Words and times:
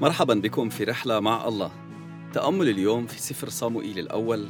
مرحبا 0.00 0.34
بكم 0.34 0.68
في 0.68 0.84
رحلة 0.84 1.20
مع 1.20 1.48
الله. 1.48 1.70
تأمل 2.32 2.68
اليوم 2.68 3.06
في 3.06 3.18
سفر 3.20 3.48
صاموئيل 3.48 3.98
الأول 3.98 4.46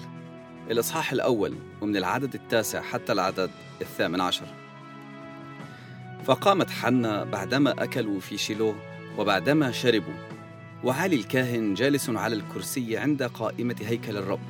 الإصحاح 0.70 1.12
الأول 1.12 1.54
ومن 1.80 1.96
العدد 1.96 2.34
التاسع 2.34 2.82
حتى 2.82 3.12
العدد 3.12 3.50
الثامن 3.80 4.20
عشر. 4.20 4.46
فقامت 6.24 6.70
حنا 6.70 7.24
بعدما 7.24 7.82
أكلوا 7.82 8.20
في 8.20 8.38
شيلو 8.38 8.74
وبعدما 9.18 9.72
شربوا 9.72 10.14
وعلي 10.84 11.16
الكاهن 11.16 11.74
جالس 11.74 12.10
على 12.10 12.36
الكرسي 12.36 12.96
عند 12.96 13.22
قائمة 13.22 13.76
هيكل 13.80 14.16
الرب 14.16 14.40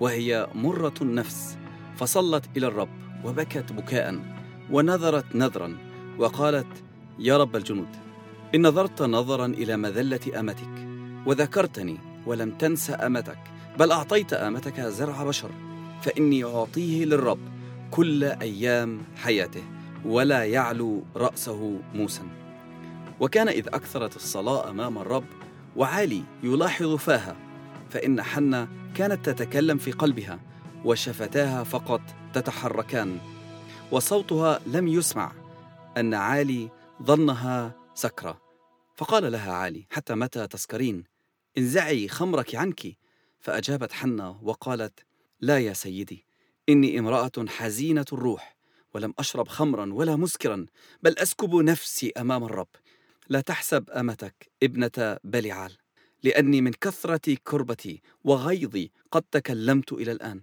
وهي 0.00 0.48
مرة 0.54 0.94
النفس. 1.02 1.58
فصلت 1.96 2.44
إلى 2.56 2.66
الرب 2.66 3.24
وبكت 3.24 3.72
بكاء 3.72 4.20
ونذرت 4.70 5.36
نذرا 5.36 5.76
وقالت 6.18 6.84
يا 7.18 7.36
رب 7.36 7.56
الجنود 7.56 7.99
إن 8.54 8.66
نظرت 8.66 9.02
نظرا 9.02 9.46
إلى 9.46 9.76
مذلة 9.76 10.40
أمتك 10.40 10.86
وذكرتني 11.26 11.98
ولم 12.26 12.50
تنس 12.50 12.90
أمتك 12.90 13.38
بل 13.78 13.92
أعطيت 13.92 14.32
أمتك 14.32 14.80
زرع 14.80 15.24
بشر 15.24 15.50
فإني 16.02 16.44
أعطيه 16.44 17.04
للرب 17.04 17.38
كل 17.90 18.24
أيام 18.24 19.02
حياته 19.16 19.62
ولا 20.04 20.44
يعلو 20.44 21.02
رأسه 21.16 21.78
موسى. 21.94 22.22
وكان 23.20 23.48
إذ 23.48 23.66
أكثرت 23.68 24.16
الصلاة 24.16 24.70
أمام 24.70 24.98
الرب 24.98 25.24
وعالي 25.76 26.22
يلاحظ 26.42 26.94
فاها 26.94 27.36
فإن 27.90 28.22
حنة 28.22 28.68
كانت 28.94 29.30
تتكلم 29.30 29.78
في 29.78 29.92
قلبها 29.92 30.38
وشفتاها 30.84 31.64
فقط 31.64 32.00
تتحركان 32.34 33.18
وصوتها 33.92 34.60
لم 34.66 34.88
يسمع 34.88 35.32
أن 35.96 36.14
عالي 36.14 36.68
ظنها 37.02 37.79
سكرة. 38.00 38.40
فقال 38.96 39.32
لها 39.32 39.52
عالي 39.52 39.86
حتى 39.90 40.14
متى 40.14 40.46
تسكرين؟ 40.46 41.04
انزعي 41.58 42.08
خمرك 42.08 42.54
عنك. 42.54 42.96
فأجابت 43.40 43.92
حنة 43.92 44.40
وقالت 44.42 45.00
لا 45.40 45.58
يا 45.58 45.72
سيدي 45.72 46.24
إني 46.68 46.98
امرأة 46.98 47.46
حزينة 47.48 48.04
الروح 48.12 48.56
ولم 48.94 49.14
أشرب 49.18 49.48
خمرا 49.48 49.92
ولا 49.92 50.16
مسكرا 50.16 50.66
بل 51.02 51.18
أسكب 51.18 51.54
نفسي 51.54 52.12
أمام 52.16 52.44
الرب. 52.44 52.68
لا 53.28 53.40
تحسب 53.40 53.90
أمتك 53.90 54.50
ابنة 54.62 55.18
بلعال 55.24 55.72
لأني 56.22 56.60
من 56.60 56.72
كثرة 56.72 57.36
كربتي 57.46 58.02
وغيظي 58.24 58.90
قد 59.10 59.22
تكلمت 59.22 59.92
إلى 59.92 60.12
الآن. 60.12 60.40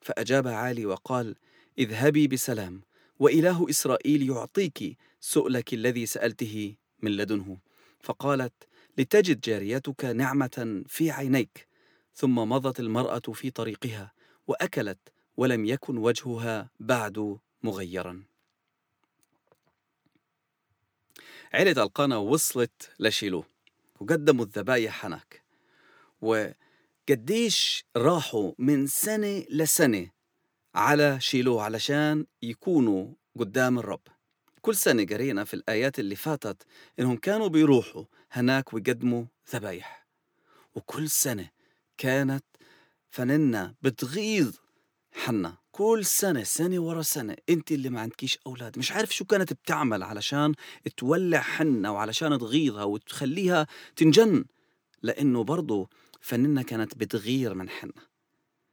فأجاب 0.00 0.48
عالي 0.48 0.86
وقال 0.86 1.36
اذهبي 1.78 2.28
بسلام 2.28 2.80
وإله 3.18 3.66
إسرائيل 3.70 4.30
يعطيك 4.30 4.96
سؤلك 5.20 5.74
الذي 5.74 6.06
سألته 6.06 6.74
من 7.02 7.10
لدنه. 7.10 7.58
فقالت 8.00 8.52
لتجد 8.98 9.40
جاريتك 9.40 10.04
نعمة 10.04 10.82
في 10.86 11.10
عينيك. 11.10 11.68
ثم 12.14 12.34
مضت 12.34 12.80
المرأة 12.80 13.18
في 13.18 13.50
طريقها 13.50 14.12
وأكلت 14.46 14.98
ولم 15.36 15.64
يكن 15.64 15.98
وجهها 15.98 16.70
بعد 16.80 17.38
مغيرا. 17.62 18.24
عيلة 21.52 21.82
القانا 21.82 22.16
وصلت 22.16 22.90
لشيلو 22.98 23.44
وقدموا 24.00 24.44
الذبايح 24.44 25.04
هناك. 25.06 25.42
وقديش 26.20 27.84
راحوا 27.96 28.52
من 28.58 28.86
سنة 28.86 29.44
لسنة 29.50 30.10
على 30.74 31.20
شيلو 31.20 31.58
علشان 31.58 32.26
يكونوا 32.42 33.14
قدام 33.38 33.78
الرب. 33.78 34.00
كل 34.62 34.76
سنة 34.76 35.04
قرينا 35.04 35.44
في 35.44 35.54
الآيات 35.54 35.98
اللي 35.98 36.16
فاتت 36.16 36.62
إنهم 36.98 37.16
كانوا 37.16 37.48
بيروحوا 37.48 38.04
هناك 38.32 38.74
ويقدموا 38.74 39.24
ذبايح. 39.54 40.06
وكل 40.74 41.10
سنة 41.10 41.50
كانت 41.98 42.44
فننا 43.10 43.74
بتغيظ 43.82 44.54
حنا. 45.12 45.56
كل 45.72 46.04
سنة 46.04 46.42
سنة 46.42 46.80
ورا 46.80 47.02
سنة 47.02 47.36
أنت 47.48 47.72
اللي 47.72 47.90
ما 47.90 48.00
عندكيش 48.00 48.38
أولاد. 48.46 48.78
مش 48.78 48.92
عارف 48.92 49.14
شو 49.14 49.24
كانت 49.24 49.52
بتعمل 49.52 50.02
علشان 50.02 50.54
تولع 50.96 51.40
حنا 51.40 51.90
وعلشان 51.90 52.38
تغيظها 52.38 52.84
وتخليها 52.84 53.66
تنجن. 53.96 54.44
لأنه 55.02 55.44
برضو 55.44 55.90
فننا 56.20 56.62
كانت 56.62 56.94
بتغير 56.94 57.54
من 57.54 57.68
حنا. 57.68 57.92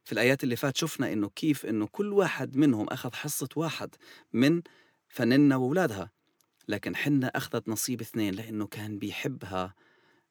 في 0.04 0.12
الآيات 0.12 0.44
اللي 0.44 0.56
فات 0.56 0.76
شفنا 0.76 1.12
إنه 1.12 1.28
كيف 1.28 1.66
إنه 1.66 1.86
كل 1.86 2.12
واحد 2.12 2.56
منهم 2.56 2.86
أخذ 2.88 3.12
حصة 3.12 3.48
واحد 3.56 3.94
من 4.32 4.62
فننا 5.08 5.56
وأولادها. 5.56 6.10
لكن 6.68 6.96
حنة 6.96 7.26
أخذت 7.34 7.68
نصيب 7.68 8.00
اثنين 8.00 8.34
لأنه 8.34 8.66
كان 8.66 8.98
بيحبها 8.98 9.74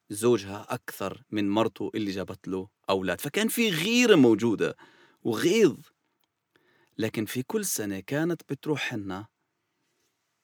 زوجها 0.10 0.66
أكثر 0.70 1.24
من 1.32 1.50
مرته 1.50 1.92
اللي 1.96 2.12
جابت 2.12 2.48
له 2.48 2.70
أولاد. 2.90 3.22
فكان 3.22 3.48
في 3.48 3.70
غيرة 3.70 4.16
موجودة 4.16 4.78
وغيظ. 5.24 5.78
لكن 6.98 7.26
في 7.26 7.44
كل 7.44 7.66
سنة 7.66 8.00
كانت 8.00 8.42
بتروح 8.50 8.80
حنة 8.82 9.28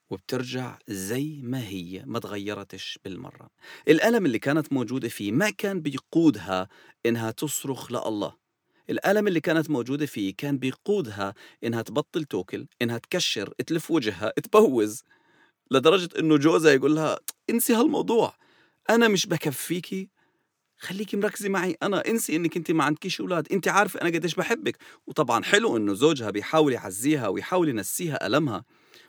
وبترجع 0.09 0.79
زي 0.87 1.41
ما 1.43 1.67
هي 1.67 2.03
ما 2.05 2.19
تغيرتش 2.19 2.99
بالمرة. 3.03 3.49
الألم 3.87 4.25
اللي 4.25 4.39
كانت 4.39 4.73
موجودة 4.73 5.09
فيه 5.09 5.31
ما 5.31 5.49
كان 5.49 5.81
بيقودها 5.81 6.69
إنها 7.05 7.31
تصرخ 7.31 7.91
لله. 7.91 8.42
الألم 8.89 9.27
اللي 9.27 9.39
كانت 9.39 9.69
موجودة 9.69 10.05
فيه 10.05 10.33
كان 10.37 10.57
بيقودها 10.57 11.33
إنها 11.63 11.81
تبطل 11.81 12.23
توكل 12.23 12.67
إنها 12.81 12.97
تكشر 12.97 13.53
تلف 13.67 13.91
وجهها 13.91 14.29
تبوز 14.29 15.03
لدرجة 15.71 16.09
إنه 16.19 16.37
جوزها 16.37 16.71
يقول 16.71 16.95
لها 16.95 17.19
انسي 17.49 17.73
هالموضوع 17.73 18.35
أنا 18.89 19.07
مش 19.07 19.25
بكفيكي 19.25 20.09
خليكي 20.77 21.17
مركزة 21.17 21.49
معي 21.49 21.77
أنا 21.83 22.07
انسي 22.07 22.35
إنك 22.35 22.57
أنت 22.57 22.71
ما 22.71 22.83
عندكيش 22.83 23.21
أولاد 23.21 23.51
أنت 23.51 23.67
عارفة 23.67 24.01
أنا 24.01 24.09
قديش 24.09 24.35
بحبك. 24.35 24.77
وطبعا 25.07 25.43
حلو 25.43 25.77
إنه 25.77 25.93
زوجها 25.93 26.29
بيحاول 26.29 26.73
يعزيها 26.73 27.27
ويحاول 27.27 27.69
ينسيها 27.69 28.27
ألمها. 28.27 28.63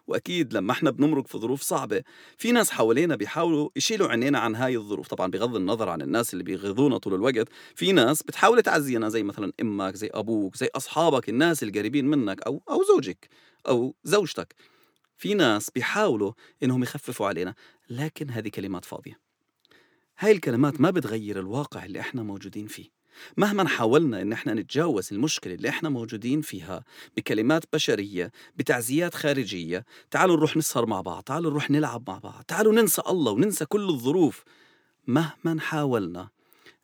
وأكيد 0.06 0.52
لما 0.52 0.72
إحنا 0.72 0.90
بنمرق 0.90 1.26
في 1.26 1.38
ظروف 1.38 1.62
صعبة 1.62 2.02
في 2.38 2.52
ناس 2.52 2.70
حوالينا 2.70 3.16
بيحاولوا 3.16 3.70
يشيلوا 3.76 4.08
عينينا 4.08 4.38
عن 4.38 4.54
هاي 4.56 4.76
الظروف. 4.76 5.08
طبعا 5.08 5.30
بغض 5.30 5.56
النظر 5.56 5.88
عن 5.88 6.02
الناس 6.02 6.32
اللي 6.32 6.44
بيغيظونا 6.44 6.98
طول 6.98 7.14
الوقت 7.14 7.48
في 7.74 7.92
ناس 7.92 8.22
بتحاول 8.22 8.62
تعزينا 8.62 9.08
زي 9.08 9.22
مثلا 9.22 9.52
إمك 9.60 9.94
زي 9.94 10.10
أبوك 10.14 10.56
زي 10.56 10.68
أصحابك 10.74 11.28
الناس 11.28 11.62
القريبين 11.62 12.06
منك 12.06 12.42
أو 12.42 12.62
أو 12.70 12.82
زوجك 12.82 13.28
أو 13.68 13.94
زوجتك. 14.04 14.54
في 15.16 15.34
ناس 15.34 15.70
بيحاولوا 15.70 16.32
إنهم 16.62 16.82
يخففوا 16.82 17.26
علينا 17.26 17.54
لكن 17.90 18.30
هذه 18.30 18.48
كلمات 18.48 18.84
فاضية. 18.84 19.20
هاي 20.18 20.32
الكلمات 20.32 20.80
ما 20.80 20.90
بتغير 20.90 21.38
الواقع 21.40 21.84
اللي 21.84 22.00
إحنا 22.00 22.22
موجودين 22.22 22.66
فيه. 22.66 23.03
مهما 23.36 23.68
حاولنا 23.68 24.22
إن 24.22 24.32
إحنا 24.32 24.54
نتجاوز 24.54 25.08
المشكلة 25.12 25.54
اللي 25.54 25.68
إحنا 25.68 25.88
موجودين 25.88 26.40
فيها 26.40 26.84
بكلمات 27.16 27.64
بشرية 27.72 28.32
بتعزيات 28.56 29.14
خارجية 29.14 29.84
تعالوا 30.10 30.36
نروح 30.36 30.56
نسهر 30.56 30.86
مع 30.86 31.00
بعض 31.00 31.22
تعالوا 31.22 31.50
نروح 31.50 31.70
نلعب 31.70 32.10
مع 32.10 32.18
بعض 32.18 32.42
تعالوا 32.48 32.72
ننسى 32.72 33.02
الله 33.08 33.32
وننسى 33.32 33.64
كل 33.64 33.88
الظروف. 33.88 34.44
مهما 35.06 35.60
حاولنا 35.60 36.28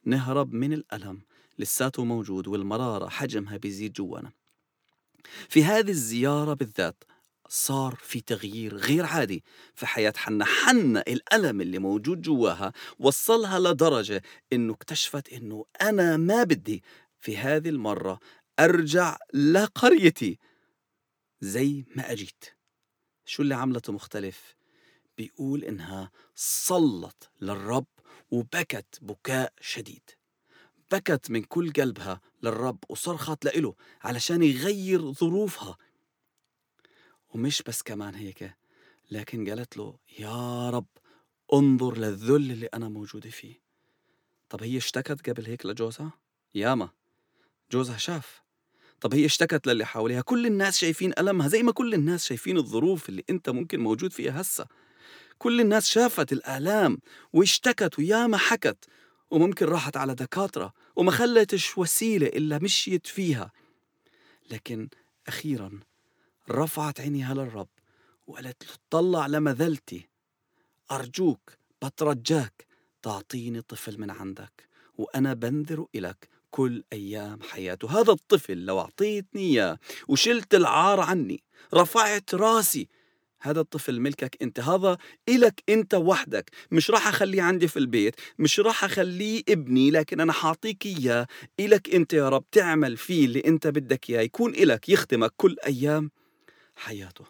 نهرب 0.04 0.52
من 0.52 0.72
الألم 0.72 1.20
لساته 1.58 2.04
موجود 2.04 2.48
والمرارة 2.48 3.08
حجمها 3.08 3.56
بيزيد 3.56 3.92
جوانا. 3.92 4.32
في 5.48 5.64
هذه 5.64 5.90
الزيارة 5.90 6.54
بالذات 6.54 7.04
صار 7.52 7.94
في 7.94 8.20
تغيير 8.20 8.76
غير 8.76 9.06
عادي 9.06 9.44
في 9.74 9.86
حياة 9.86 10.12
حنا. 10.16 10.44
حنا 10.44 11.00
الألم 11.00 11.60
اللي 11.60 11.78
موجود 11.78 12.22
جواها 12.22 12.72
وصلها 12.98 13.58
لدرجة 13.58 14.22
إنه 14.52 14.72
اكتشفت 14.72 15.28
إنه 15.28 15.64
أنا 15.82 16.16
ما 16.16 16.44
بدي 16.44 16.82
في 17.20 17.36
هذه 17.36 17.68
المرة 17.68 18.20
أرجع 18.60 19.18
لقريتي 19.34 20.38
زي 21.40 21.84
ما 21.96 22.12
أجيت. 22.12 22.44
شو 23.24 23.42
اللي 23.42 23.54
عملته 23.54 23.92
مختلف؟ 23.92 24.54
بيقول 25.18 25.64
إنها 25.64 26.10
صلت 26.34 27.30
للرب 27.40 27.86
وبكت 28.30 28.98
بكاء 29.02 29.52
شديد. 29.60 30.10
بكت 30.92 31.30
من 31.30 31.42
كل 31.42 31.72
قلبها 31.72 32.20
للرب 32.42 32.78
وصرخت 32.88 33.44
لإله 33.44 33.74
علشان 34.02 34.42
يغير 34.42 35.12
ظروفها. 35.12 35.76
ومش 37.34 37.62
بس 37.62 37.82
كمان 37.82 38.14
هيك 38.14 38.54
لكن 39.10 39.48
قالت 39.48 39.76
له 39.76 39.98
يا 40.18 40.70
رب 40.70 40.86
انظر 41.52 41.98
للذل 41.98 42.50
اللي 42.50 42.66
أنا 42.66 42.88
موجودة 42.88 43.30
فيه. 43.30 43.60
طب 44.48 44.62
هي 44.62 44.76
اشتكت 44.76 45.30
قبل 45.30 45.46
هيك 45.46 45.66
لجوزها؟ 45.66 46.12
ياما. 46.54 46.88
جوزها 47.72 47.96
شاف. 47.96 48.42
طب 49.00 49.14
هي 49.14 49.26
اشتكت 49.26 49.66
للي 49.66 49.84
حواليها؟ 49.84 50.20
كل 50.20 50.46
الناس 50.46 50.78
شايفين 50.78 51.12
ألمها 51.18 51.48
زي 51.48 51.62
ما 51.62 51.72
كل 51.72 51.94
الناس 51.94 52.24
شايفين 52.24 52.56
الظروف 52.56 53.08
اللي 53.08 53.24
أنت 53.30 53.50
ممكن 53.50 53.80
موجود 53.80 54.12
فيها 54.12 54.40
هسه. 54.40 54.66
كل 55.38 55.60
الناس 55.60 55.88
شافت 55.88 56.32
الآلام 56.32 56.98
واشتكت 57.32 57.98
وياما 57.98 58.36
حكت 58.36 58.84
وممكن 59.30 59.66
راحت 59.66 59.96
على 59.96 60.14
دكاترة 60.14 60.72
وما 60.96 61.10
خلتش 61.10 61.78
وسيلة 61.78 62.26
إلا 62.26 62.58
مشيت 62.58 63.06
فيها. 63.06 63.52
لكن 64.50 64.88
أخيرا 65.28 65.80
رفعت 66.50 67.00
عينيها 67.00 67.34
للرب 67.34 67.68
وقالت 68.26 68.64
له 68.64 68.72
طلع 68.90 69.26
لمذلتي 69.26 70.08
أرجوك 70.90 71.52
بترجاك 71.82 72.66
تعطيني 73.02 73.62
طفل 73.62 74.00
من 74.00 74.10
عندك 74.10 74.68
وأنا 74.98 75.34
بنذر 75.34 75.86
إلك 75.94 76.28
كل 76.50 76.84
أيام 76.92 77.42
حياته 77.42 78.00
هذا 78.00 78.12
الطفل 78.12 78.58
لو 78.58 78.80
أعطيتني 78.80 79.42
إياه 79.42 79.78
وشلت 80.08 80.54
العار 80.54 81.00
عني 81.00 81.42
رفعت 81.74 82.34
راسي 82.34 82.88
هذا 83.42 83.60
الطفل 83.60 84.00
ملكك 84.00 84.36
أنت 84.42 84.60
هذا 84.60 84.98
إلك 85.28 85.62
أنت 85.68 85.94
وحدك 85.94 86.50
مش 86.70 86.90
راح 86.90 87.08
أخليه 87.08 87.42
عندي 87.42 87.68
في 87.68 87.78
البيت 87.78 88.14
مش 88.38 88.60
راح 88.60 88.84
أخليه 88.84 89.42
ابني 89.48 89.90
لكن 89.90 90.20
أنا 90.20 90.32
حاعطيك 90.32 90.86
إياه 90.86 91.26
إلك 91.60 91.94
أنت 91.94 92.12
يا 92.12 92.28
رب 92.28 92.44
تعمل 92.52 92.96
فيه 92.96 93.26
اللي 93.26 93.42
أنت 93.46 93.66
بدك 93.66 94.10
إياه 94.10 94.20
يكون 94.20 94.54
إلك 94.54 94.88
يخدمك 94.88 95.32
كل 95.36 95.56
أيام 95.66 96.10
حياته. 96.80 97.24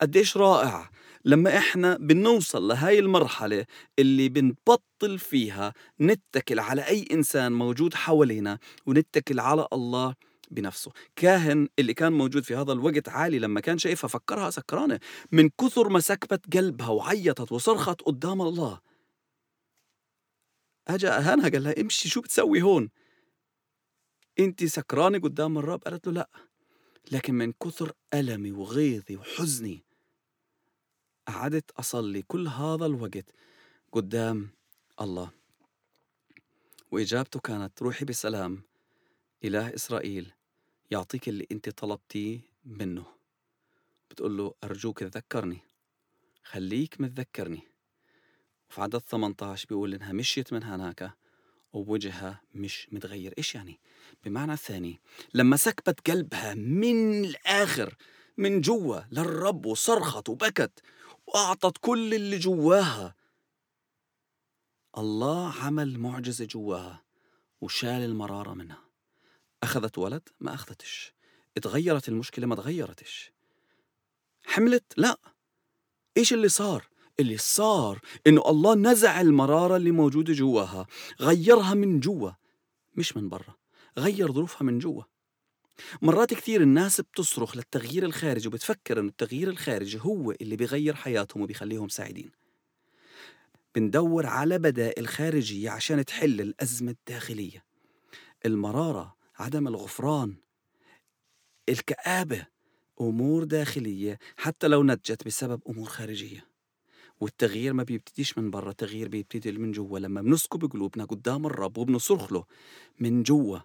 قديش 0.00 0.36
رائع 0.36 0.90
لما 1.24 1.58
إحنا 1.58 1.96
بنوصل 1.96 2.68
لهاي 2.68 2.98
المرحلة 2.98 3.66
اللي 3.98 4.28
بنبطل 4.28 5.18
فيها 5.18 5.74
نتكل 6.00 6.60
على 6.60 6.82
أي 6.86 7.04
إنسان 7.12 7.52
موجود 7.52 7.94
حوالينا 7.94 8.58
ونتكل 8.86 9.40
على 9.40 9.66
الله 9.72 10.14
بنفسه. 10.50 10.92
كاهن 11.16 11.68
اللي 11.78 11.94
كان 11.94 12.12
موجود 12.12 12.44
في 12.44 12.56
هذا 12.56 12.72
الوقت 12.72 13.08
عالي 13.08 13.38
لما 13.38 13.60
كان 13.60 13.78
شايفها 13.78 14.08
فكرها 14.08 14.50
سكرانة. 14.50 15.00
من 15.32 15.48
كثر 15.48 15.88
ما 15.88 16.00
سكبت 16.00 16.56
قلبها 16.56 16.88
وعيطت 16.88 17.52
وصرخت 17.52 18.02
قدام 18.02 18.42
الله. 18.42 18.80
أجا 20.88 21.18
أهانها 21.18 21.48
قال 21.48 21.64
لها 21.64 21.80
امشي 21.80 22.08
شو 22.08 22.20
بتسوي 22.20 22.62
هون؟ 22.62 22.90
انت 24.38 24.64
سكرانة 24.64 25.18
قدام 25.18 25.58
الرب؟ 25.58 25.82
قالت 25.84 26.06
له 26.06 26.12
لا. 26.12 26.49
لكن 27.12 27.34
من 27.34 27.52
كثر 27.52 27.92
ألمي 28.14 28.52
وغيظي 28.52 29.16
وحزني 29.16 29.82
قعدت 31.28 31.70
أصلي 31.70 32.22
كل 32.22 32.48
هذا 32.48 32.86
الوقت 32.86 33.24
قدام 33.92 34.50
الله. 35.00 35.30
وإجابته 36.90 37.40
كانت 37.40 37.82
روحي 37.82 38.04
بسلام 38.04 38.62
إله 39.44 39.74
إسرائيل 39.74 40.32
يعطيك 40.90 41.28
اللي 41.28 41.46
أنت 41.52 41.68
طلبتيه 41.68 42.40
منه. 42.64 43.04
بتقول 44.10 44.36
له 44.36 44.54
أرجوك 44.64 44.98
تذكرني 45.00 45.58
خليك 46.44 47.00
متذكرني. 47.00 47.62
وفي 48.70 48.80
عدد 48.80 48.98
18 48.98 49.68
بيقول 49.68 49.94
إنها 49.94 50.12
مشيت 50.12 50.52
من 50.52 50.62
هناك. 50.62 51.12
ووجهها 51.72 52.40
مش 52.54 52.88
متغير. 52.92 53.34
إيش 53.38 53.54
يعني؟ 53.54 53.80
بمعنى 54.24 54.52
الثاني 54.52 55.00
لما 55.34 55.56
سكبت 55.56 56.10
قلبها 56.10 56.54
من 56.54 57.24
الآخر 57.24 57.96
من 58.36 58.60
جوا 58.60 59.00
للرب 59.12 59.66
وصرخت 59.66 60.28
وبكت 60.28 60.82
وأعطت 61.26 61.78
كل 61.80 62.14
اللي 62.14 62.38
جواها. 62.38 63.14
الله 64.98 65.52
عمل 65.52 65.98
معجزة 65.98 66.44
جواها 66.44 67.04
وشال 67.60 67.88
المرارة 68.04 68.54
منها. 68.54 68.84
أخذت 69.62 69.98
ولد 69.98 70.28
ما 70.40 70.54
أخذتش. 70.54 71.12
اتغيرت 71.56 72.08
المشكلة 72.08 72.46
ما 72.46 72.56
تغيرتش. 72.56 73.32
حملت؟ 74.44 74.84
لا. 74.96 75.18
إيش 76.16 76.32
اللي 76.32 76.48
صار؟ 76.48 76.88
اللي 77.20 77.36
صار 77.36 78.00
إنه 78.26 78.42
الله 78.46 78.74
نزع 78.74 79.20
المرارة 79.20 79.76
اللي 79.76 79.90
موجودة 79.90 80.32
جواها 80.32 80.86
غيرها 81.20 81.74
من 81.74 82.00
جوا 82.00 82.30
مش 82.96 83.16
من 83.16 83.28
برا 83.28 83.54
غير 83.98 84.32
ظروفها 84.32 84.64
من 84.64 84.78
جوا. 84.78 85.02
مرات 86.02 86.34
كثير 86.34 86.60
الناس 86.60 87.00
بتصرخ 87.00 87.56
للتغيير 87.56 88.04
الخارجي 88.04 88.48
وبتفكر 88.48 89.00
إنه 89.00 89.08
التغيير 89.08 89.48
الخارجي 89.48 89.98
هو 90.00 90.30
اللي 90.30 90.56
بيغير 90.56 90.94
حياتهم 90.94 91.42
وبيخليهم 91.42 91.88
سعيدين. 91.88 92.30
بندور 93.74 94.26
على 94.26 94.58
بدائل 94.58 95.08
خارجية 95.08 95.70
عشان 95.70 96.04
تحل 96.04 96.40
الأزمة 96.40 96.90
الداخلية. 96.90 97.64
المرارة 98.46 99.16
عدم 99.38 99.68
الغفران 99.68 100.36
الكآبة 101.68 102.46
أمور 103.00 103.44
داخلية 103.44 104.18
حتى 104.36 104.68
لو 104.68 104.82
نتجت 104.84 105.26
بسبب 105.26 105.60
أمور 105.68 105.88
خارجية. 105.88 106.49
والتغيير 107.20 107.72
ما 107.72 107.82
بيبتديش 107.82 108.38
من 108.38 108.50
برا 108.50 108.70
التغيير 108.70 109.08
بيبتدي 109.08 109.52
من 109.52 109.72
جوا 109.72 109.98
لما 109.98 110.22
بنسكب 110.22 110.72
قلوبنا 110.72 111.04
قدام 111.04 111.46
الرب 111.46 111.78
وبنصرخ 111.78 112.32
له 112.32 112.44
من 112.98 113.22
جوا 113.22 113.58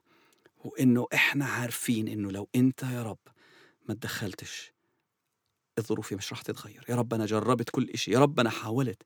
وإنه 0.65 1.07
إحنا 1.13 1.45
عارفين 1.45 2.07
إنه 2.07 2.31
لو 2.31 2.49
أنت 2.55 2.83
يا 2.83 3.03
رب 3.03 3.17
ما 3.89 3.93
تدخلتش 3.93 4.73
الظروف 5.77 6.13
مش 6.13 6.31
راح 6.31 6.41
تتغير. 6.41 6.85
يا 6.89 6.95
رب 6.95 7.13
أنا 7.13 7.25
جربت 7.25 7.69
كل 7.69 7.89
إشي 7.89 8.11
يا 8.11 8.19
رب 8.19 8.39
أنا 8.39 8.49
حاولت 8.49 9.03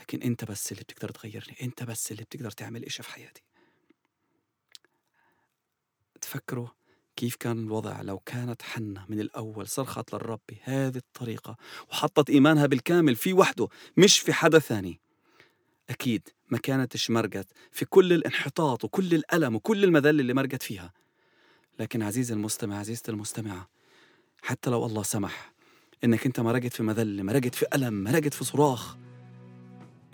لكن 0.00 0.22
أنت 0.22 0.44
بس 0.44 0.72
اللي 0.72 0.82
بتقدر 0.82 1.08
تغيرني 1.10 1.56
أنت 1.62 1.82
بس 1.82 2.12
اللي 2.12 2.22
بتقدر 2.22 2.50
تعمل 2.50 2.84
إشي 2.84 3.02
في 3.02 3.10
حياتي. 3.10 3.42
تفكروا 6.20 6.68
كيف 7.20 7.36
كان 7.36 7.58
الوضع 7.58 8.00
لو 8.00 8.18
كانت 8.18 8.62
حنة 8.62 9.04
من 9.08 9.20
الأول 9.20 9.68
صرخت 9.68 10.14
للرب 10.14 10.40
بهذه 10.48 10.96
الطريقة 10.96 11.56
وحطت 11.90 12.30
إيمانها 12.30 12.66
بالكامل 12.66 13.16
في 13.16 13.32
وحده 13.32 13.68
مش 13.96 14.18
في 14.18 14.32
حدا 14.32 14.58
ثاني. 14.58 15.00
أكيد 15.90 16.28
ما 16.50 16.58
كانتش 16.58 17.10
مرقت 17.10 17.46
في 17.72 17.84
كل 17.84 18.12
الانحطاط 18.12 18.84
وكل 18.84 19.14
الألم 19.14 19.54
وكل 19.54 19.84
المذل 19.84 20.20
اللي 20.20 20.34
مرقت 20.34 20.62
فيها. 20.62 20.92
لكن 21.80 22.02
عزيزي 22.02 22.34
المستمع 22.34 22.78
عزيزتي 22.78 23.10
المستمعة 23.10 23.68
حتى 24.42 24.70
لو 24.70 24.86
الله 24.86 25.02
سمح 25.02 25.52
إنك 26.04 26.26
أنت 26.26 26.40
مرقت 26.40 26.72
في 26.72 26.82
مذلة 26.82 27.22
مرقت 27.22 27.54
في 27.54 27.66
ألم 27.74 28.04
مرقت 28.04 28.34
في 28.34 28.44
صراخ 28.44 28.96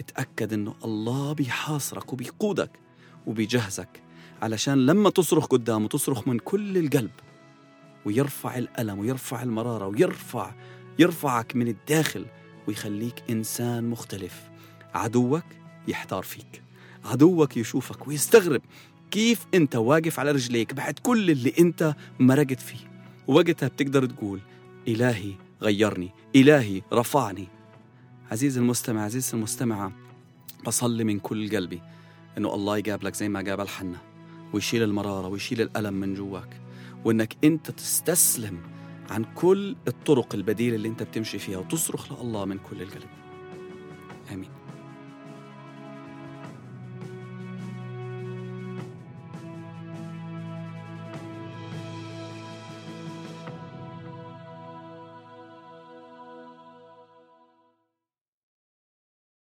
اتأكد 0.00 0.52
إنه 0.52 0.74
الله 0.84 1.32
بيحاصرك 1.32 2.12
وبيقودك 2.12 2.70
وبيجهزك 3.26 4.05
علشان 4.42 4.86
لما 4.86 5.10
تصرخ 5.10 5.46
قدامه 5.46 5.88
تصرخ 5.88 6.28
من 6.28 6.38
كل 6.38 6.78
القلب 6.78 7.10
ويرفع 8.04 8.58
الألم 8.58 8.98
ويرفع 8.98 9.42
المرارة 9.42 9.86
ويرفع 9.86 10.54
يرفعك 10.98 11.56
من 11.56 11.68
الداخل 11.68 12.26
ويخليك 12.68 13.22
إنسان 13.30 13.90
مختلف. 13.90 14.50
عدوك 14.94 15.44
يحتار 15.88 16.22
فيك. 16.22 16.62
عدوك 17.04 17.56
يشوفك 17.56 18.08
ويستغرب 18.08 18.62
كيف 19.10 19.46
أنت 19.54 19.76
واقف 19.76 20.20
على 20.20 20.30
رجليك 20.30 20.74
بعد 20.74 20.98
كل 20.98 21.30
اللي 21.30 21.52
أنت 21.58 21.94
مرقت 22.20 22.60
فيه. 22.60 22.90
ووقتها 23.26 23.68
بتقدر 23.68 24.06
تقول 24.06 24.40
إلهي 24.88 25.32
غيرني 25.62 26.10
إلهي 26.36 26.82
رفعني. 26.92 27.48
عزيزي 28.30 28.60
المستمع 28.60 29.04
عزيزي 29.04 29.32
المستمعة 29.36 29.92
بصلي 30.66 31.04
من 31.04 31.18
كل 31.18 31.56
قلبي 31.56 31.82
إنه 32.38 32.54
الله 32.54 32.78
يقابلك 32.78 33.14
زي 33.14 33.28
ما 33.28 33.40
قابل 33.40 33.68
حنا. 33.68 34.05
ويشيل 34.52 34.82
المرارة 34.82 35.28
ويشيل 35.28 35.60
الألم 35.60 35.94
من 35.94 36.14
جواك 36.14 36.60
وإنك 37.04 37.36
أنت 37.44 37.70
تستسلم 37.70 38.58
عن 39.10 39.24
كل 39.34 39.76
الطرق 39.88 40.34
البديلة 40.34 40.76
اللي 40.76 40.88
أنت 40.88 41.02
بتمشي 41.02 41.38
فيها 41.38 41.58
وتصرخ 41.58 42.22
لله 42.22 42.44
من 42.44 42.58
كل 42.58 42.82
القلب. 42.82 43.08
آمين. 44.32 44.50